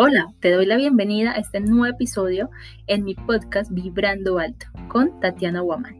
[0.00, 2.50] Hola, te doy la bienvenida a este nuevo episodio
[2.86, 5.96] en mi podcast Vibrando Alto con Tatiana Waman.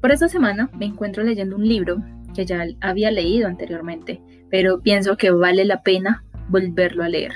[0.00, 2.02] Por esta semana me encuentro leyendo un libro
[2.34, 7.32] que ya había leído anteriormente, pero pienso que vale la pena volverlo a leer.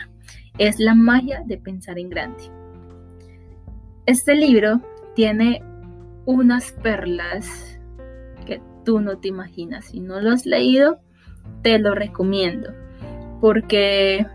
[0.57, 2.45] Es La magia de pensar en grande.
[4.07, 4.81] Este libro
[5.15, 5.63] tiene
[6.25, 7.79] unas perlas
[8.47, 9.85] que tú no te imaginas.
[9.85, 10.99] Si no lo has leído,
[11.61, 12.73] te lo recomiendo
[13.43, 14.27] porque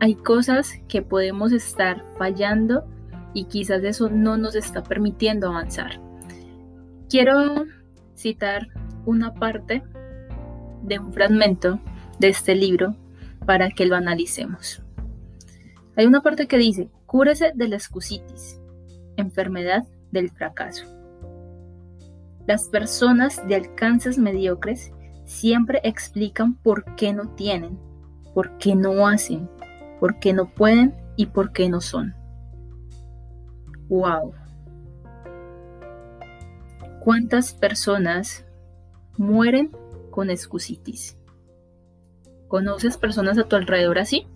[0.00, 2.88] hay cosas que podemos estar fallando
[3.34, 6.00] y quizás eso no nos está permitiendo avanzar.
[7.10, 7.66] Quiero
[8.16, 8.68] citar
[9.04, 9.82] una parte
[10.82, 11.78] de un fragmento
[12.18, 12.96] de este libro
[13.44, 14.82] para que lo analicemos.
[15.96, 18.58] Hay una parte que dice, cúrese de la excusitis,
[19.16, 20.86] enfermedad del fracaso.
[22.46, 24.92] Las personas de alcances mediocres
[25.26, 27.78] siempre explican por qué no tienen,
[28.34, 29.48] por qué no hacen,
[30.00, 32.14] por qué no pueden y por qué no son.
[33.88, 34.32] ¡Wow!
[37.00, 38.44] ¿Cuántas personas
[39.16, 39.70] mueren
[40.10, 41.16] con excusitis?
[42.48, 44.26] ¿Conoces personas a tu alrededor así?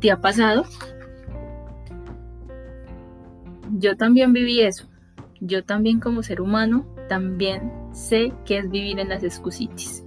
[0.00, 0.64] ¿Te ha pasado?
[3.72, 4.88] Yo también viví eso.
[5.40, 10.04] Yo también como ser humano también sé qué es vivir en las excusitis.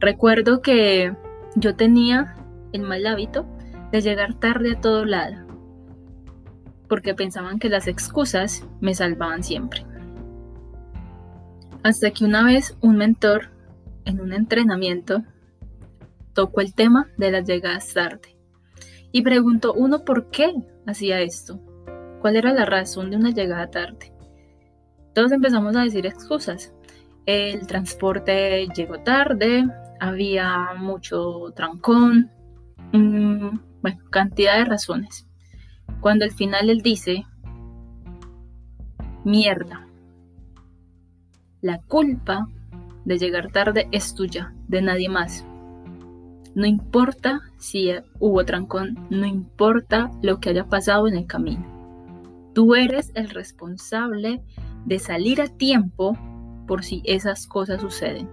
[0.00, 1.14] Recuerdo que
[1.56, 2.34] yo tenía
[2.72, 3.46] el mal hábito
[3.92, 5.46] de llegar tarde a todo lado,
[6.88, 9.84] porque pensaban que las excusas me salvaban siempre.
[11.82, 13.50] Hasta que una vez un mentor
[14.04, 15.22] en un entrenamiento
[16.32, 18.36] tocó el tema de las llegadas tarde
[19.12, 20.54] y preguntó uno por qué
[20.86, 21.60] hacía esto,
[22.20, 24.12] cuál era la razón de una llegada tarde.
[25.14, 26.72] Todos empezamos a decir excusas.
[27.26, 29.66] El transporte llegó tarde,
[30.00, 32.30] había mucho trancón,
[32.92, 35.26] Mm, bueno, cantidad de razones.
[36.00, 37.26] Cuando al final él dice,
[39.24, 39.86] mierda,
[41.60, 42.48] la culpa
[43.04, 45.44] de llegar tarde es tuya, de nadie más.
[46.54, 47.90] No importa si
[48.20, 51.64] hubo trancón, no importa lo que haya pasado en el camino.
[52.54, 54.42] Tú eres el responsable
[54.84, 56.16] de salir a tiempo
[56.66, 58.28] por si esas cosas suceden.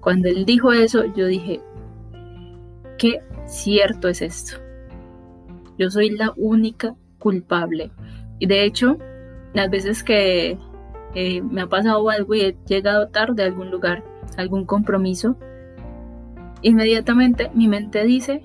[0.00, 1.60] Cuando él dijo eso, yo dije,
[2.98, 4.56] qué cierto es esto.
[5.78, 7.90] Yo soy la única culpable.
[8.38, 8.98] Y de hecho,
[9.54, 10.58] las veces que
[11.14, 14.04] eh, me ha pasado algo y he llegado tarde a algún lugar,
[14.36, 15.36] algún compromiso,
[16.62, 18.44] inmediatamente mi mente dice,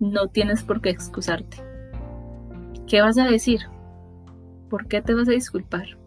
[0.00, 1.58] no tienes por qué excusarte.
[2.86, 3.60] ¿Qué vas a decir?
[4.68, 5.98] ¿Por qué te vas a disculpar?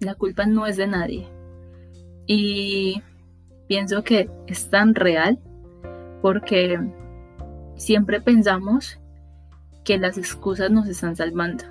[0.00, 1.28] La culpa no es de nadie.
[2.26, 3.02] Y
[3.66, 5.38] pienso que es tan real
[6.22, 6.78] porque
[7.76, 8.98] siempre pensamos
[9.84, 11.64] que las excusas nos están salvando,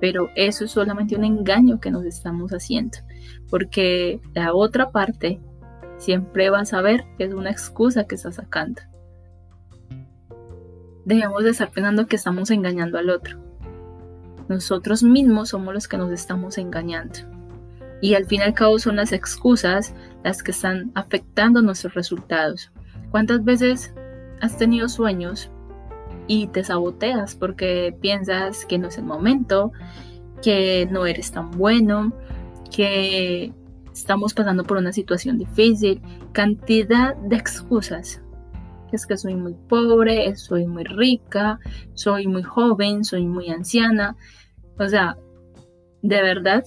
[0.00, 2.98] pero eso es solamente un engaño que nos estamos haciendo,
[3.48, 5.40] porque la otra parte
[5.98, 8.82] siempre va a saber que es una excusa que está sacando.
[11.04, 13.38] Debemos de estar pensando que estamos engañando al otro.
[14.48, 17.37] Nosotros mismos somos los que nos estamos engañando.
[18.00, 19.94] Y al fin y al cabo son las excusas
[20.24, 22.70] las que están afectando nuestros resultados.
[23.10, 23.94] ¿Cuántas veces
[24.40, 25.50] has tenido sueños
[26.26, 29.72] y te saboteas porque piensas que no es el momento,
[30.42, 32.12] que no eres tan bueno,
[32.74, 33.52] que
[33.92, 36.00] estamos pasando por una situación difícil,
[36.32, 38.22] cantidad de excusas.
[38.92, 41.58] Es que soy muy pobre, soy muy rica,
[41.94, 44.16] soy muy joven, soy muy anciana.
[44.78, 45.18] O sea,
[46.02, 46.64] de verdad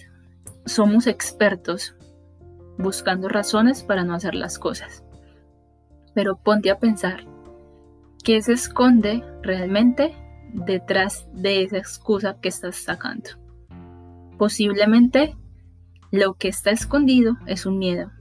[0.66, 1.96] somos expertos
[2.78, 5.04] buscando razones para no hacer las cosas.
[6.14, 7.26] Pero ponte a pensar,
[8.24, 10.16] ¿qué se esconde realmente
[10.54, 13.30] detrás de esa excusa que estás sacando?
[14.38, 15.36] Posiblemente
[16.12, 18.12] lo que está escondido es un miedo.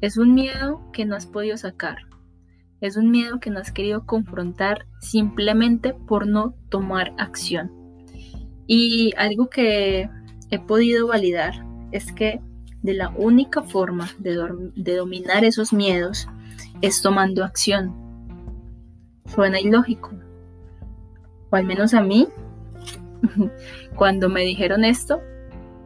[0.00, 1.98] Es un miedo que no has podido sacar.
[2.80, 7.70] Es un miedo que no has querido confrontar simplemente por no tomar acción.
[8.66, 10.08] Y algo que
[10.50, 12.40] he podido validar es que
[12.84, 14.34] de la única forma de,
[14.94, 16.28] dominar esos miedos
[16.82, 17.94] es tomando acción.
[19.24, 20.10] Suena ilógico.
[21.48, 22.28] O al menos a mí,
[23.96, 25.22] cuando me dijeron esto,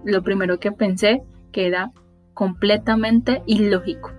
[0.05, 1.23] lo primero que pensé
[1.53, 1.93] que era
[2.35, 4.11] completamente ilógico.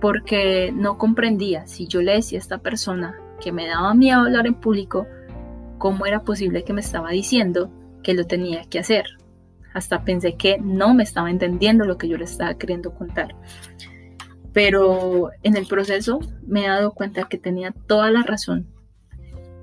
[0.00, 4.46] Porque no comprendía si yo le decía a esta persona que me daba miedo hablar
[4.46, 5.08] en público,
[5.78, 7.68] cómo era posible que me estaba diciendo
[8.04, 9.06] que lo tenía que hacer
[9.74, 13.34] hasta pensé que no me estaba entendiendo lo que yo le estaba queriendo contar.
[14.52, 18.68] Pero en el proceso me he dado cuenta que tenía toda la razón,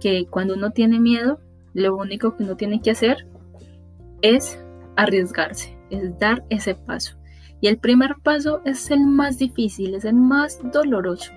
[0.01, 1.39] que cuando uno tiene miedo,
[1.73, 3.25] lo único que uno tiene que hacer
[4.21, 4.61] es
[4.97, 7.15] arriesgarse, es dar ese paso.
[7.61, 11.31] Y el primer paso es el más difícil, es el más doloroso,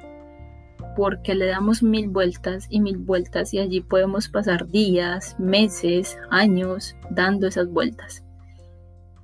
[0.97, 6.97] porque le damos mil vueltas y mil vueltas y allí podemos pasar días, meses, años
[7.11, 8.24] dando esas vueltas.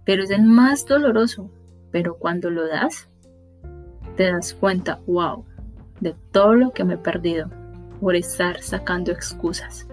[0.05, 1.51] Pero es el más doloroso,
[1.91, 3.09] pero cuando lo das,
[4.17, 5.45] te das cuenta, wow,
[6.01, 7.51] de todo lo que me he perdido
[8.01, 9.87] por estar sacando excusas.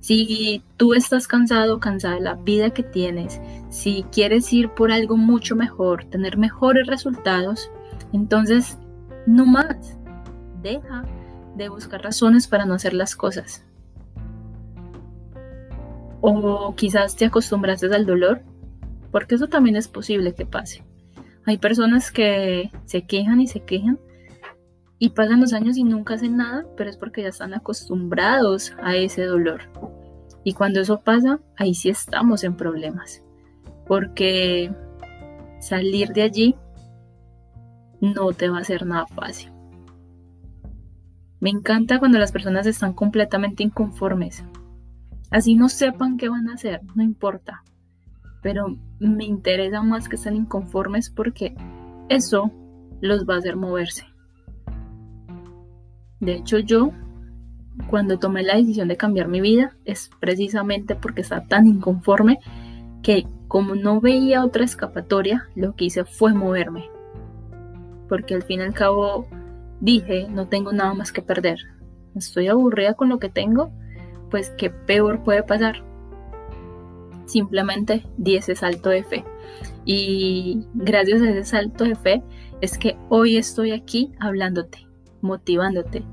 [0.00, 5.16] Si tú estás cansado, cansada de la vida que tienes, si quieres ir por algo
[5.16, 7.70] mucho mejor, tener mejores resultados,
[8.12, 8.78] entonces
[9.26, 9.96] no más.
[10.60, 11.04] Deja
[11.56, 13.64] de buscar razones para no hacer las cosas.
[16.22, 18.40] O quizás te acostumbraste al dolor,
[19.10, 20.82] porque eso también es posible que pase.
[21.44, 23.98] Hay personas que se quejan y se quejan
[24.98, 28.94] y pasan los años y nunca hacen nada, pero es porque ya están acostumbrados a
[28.94, 29.62] ese dolor.
[30.44, 33.20] Y cuando eso pasa, ahí sí estamos en problemas,
[33.86, 34.72] porque
[35.60, 36.56] salir de allí
[38.00, 39.50] no te va a ser nada fácil.
[41.40, 44.44] Me encanta cuando las personas están completamente inconformes.
[45.32, 47.64] Así no sepan qué van a hacer, no importa.
[48.42, 51.54] Pero me interesa más que estén inconformes porque
[52.08, 52.50] eso
[53.00, 54.04] los va a hacer moverse.
[56.20, 56.92] De hecho, yo,
[57.88, 62.38] cuando tomé la decisión de cambiar mi vida, es precisamente porque estaba tan inconforme
[63.02, 66.88] que como no veía otra escapatoria, lo que hice fue moverme.
[68.08, 69.26] Porque al fin y al cabo
[69.80, 71.58] dije, no tengo nada más que perder.
[72.14, 73.72] Estoy aburrida con lo que tengo,
[74.32, 75.84] pues qué peor puede pasar.
[77.26, 79.24] Simplemente di ese salto de fe.
[79.84, 82.22] Y gracias a ese salto de fe
[82.60, 84.88] es que hoy estoy aquí hablándote
[85.22, 86.04] motivándote,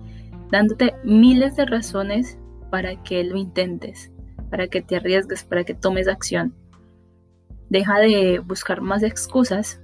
[0.49, 2.37] dándote miles de razones
[2.69, 4.11] para que lo intentes,
[4.49, 6.53] para que te arriesgues, para que tomes acción.
[7.69, 9.81] Deja de buscar más excusas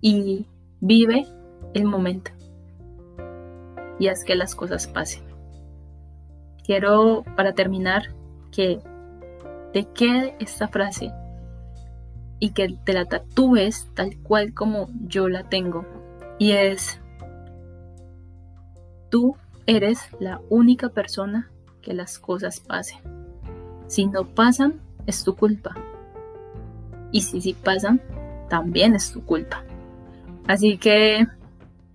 [0.00, 0.46] y
[0.80, 1.26] vive
[1.74, 2.30] el momento
[3.98, 5.31] y haz que las cosas pasen.
[6.64, 8.14] Quiero, para terminar,
[8.50, 8.80] que
[9.72, 11.12] te quede esta frase
[12.38, 15.84] y que te la tatúes tal cual como yo la tengo.
[16.38, 17.00] Y es,
[19.12, 19.36] Tú
[19.66, 21.50] eres la única persona
[21.82, 22.98] que las cosas pasen.
[23.86, 25.76] Si no pasan, es tu culpa.
[27.10, 28.00] Y si sí pasan,
[28.48, 29.64] también es tu culpa.
[30.48, 31.26] Así que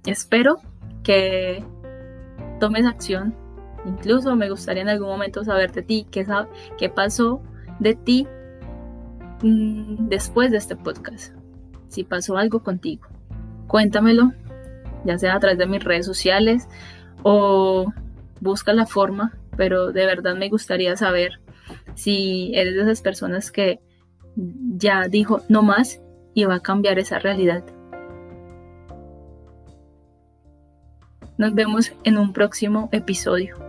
[0.06, 0.58] espero
[1.02, 1.64] que
[2.60, 3.34] tomes acción.
[3.88, 6.26] Incluso me gustaría en algún momento saber de ti, qué,
[6.78, 7.42] qué pasó
[7.80, 8.28] de ti
[9.42, 11.34] mm, después de este podcast.
[11.88, 13.08] Si pasó algo contigo,
[13.68, 14.34] cuéntamelo,
[15.06, 16.68] ya sea a través de mis redes sociales
[17.24, 17.94] o
[18.42, 21.40] busca la forma, pero de verdad me gustaría saber
[21.96, 23.80] si eres de esas personas que
[24.36, 26.02] ya dijo no más
[26.34, 27.64] y va a cambiar esa realidad.
[31.38, 33.67] Nos vemos en un próximo episodio.